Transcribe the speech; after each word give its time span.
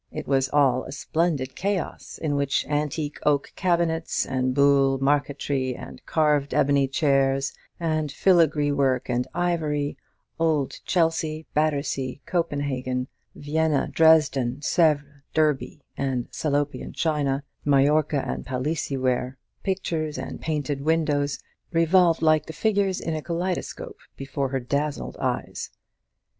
It 0.11 0.27
was 0.27 0.49
all 0.49 0.83
a 0.85 0.91
splendid 0.91 1.55
chaos, 1.55 2.17
in 2.17 2.35
which 2.35 2.65
antique 2.65 3.19
oak 3.23 3.53
cabinets, 3.55 4.25
and 4.25 4.51
buhl 4.55 4.95
and 4.95 5.01
marqueterie, 5.03 5.75
and 5.75 6.03
carved 6.07 6.55
ebony 6.55 6.87
chairs, 6.87 7.53
and 7.79 8.09
filagree 8.11 8.71
work 8.73 9.09
and 9.09 9.27
ivory, 9.35 9.97
old 10.39 10.79
Chelsea, 10.87 11.45
Battersea, 11.53 12.19
Copenhagen, 12.25 13.09
Vienna, 13.35 13.89
Dresden, 13.93 14.55
Sèvres, 14.61 15.21
Derby, 15.35 15.83
and 15.95 16.27
Salopian 16.31 16.93
china, 16.95 17.43
Majolica 17.63 18.27
and 18.27 18.43
Palissy 18.43 18.97
ware, 18.97 19.37
pictures 19.61 20.17
and 20.17 20.41
painted 20.41 20.81
windows, 20.81 21.37
revolved 21.71 22.23
like 22.23 22.47
the 22.47 22.53
figures 22.53 22.99
in 22.99 23.13
a 23.13 23.21
kaleidoscope 23.21 23.99
before 24.17 24.49
her 24.49 24.59
dazzled 24.59 25.15
eyes. 25.19 25.69